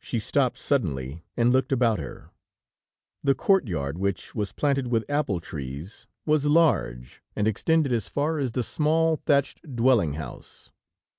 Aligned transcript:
She 0.00 0.18
stopped 0.18 0.56
suddenly 0.56 1.26
and 1.36 1.52
looked 1.52 1.72
about 1.72 1.98
her. 1.98 2.30
The 3.22 3.34
courtyard, 3.34 3.98
which 3.98 4.34
was 4.34 4.50
planted 4.54 4.86
with 4.86 5.04
apple 5.10 5.40
trees, 5.40 6.06
was 6.24 6.46
large 6.46 7.22
and 7.36 7.46
extended 7.46 7.92
as 7.92 8.08
far 8.08 8.38
as 8.38 8.52
the 8.52 8.62
small, 8.62 9.16
thatched 9.26 9.76
dwelling 9.76 10.14
house. 10.14 10.72